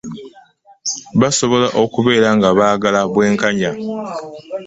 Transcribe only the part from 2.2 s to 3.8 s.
nga baagala bwenkanya.